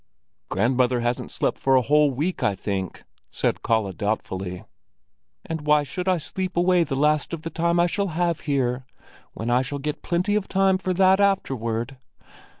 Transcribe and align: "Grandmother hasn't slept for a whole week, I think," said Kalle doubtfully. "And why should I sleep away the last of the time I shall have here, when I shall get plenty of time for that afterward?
"Grandmother 0.49 1.01
hasn't 1.01 1.29
slept 1.31 1.59
for 1.59 1.75
a 1.75 1.83
whole 1.83 2.09
week, 2.09 2.41
I 2.41 2.55
think," 2.55 3.03
said 3.29 3.61
Kalle 3.61 3.91
doubtfully. 3.93 4.63
"And 5.45 5.61
why 5.61 5.83
should 5.83 6.07
I 6.07 6.17
sleep 6.17 6.57
away 6.57 6.83
the 6.83 6.95
last 6.95 7.33
of 7.33 7.43
the 7.43 7.51
time 7.51 7.79
I 7.79 7.85
shall 7.85 8.07
have 8.17 8.39
here, 8.39 8.87
when 9.33 9.51
I 9.51 9.61
shall 9.61 9.77
get 9.77 10.01
plenty 10.01 10.33
of 10.33 10.47
time 10.47 10.79
for 10.79 10.91
that 10.91 11.19
afterward? 11.19 11.97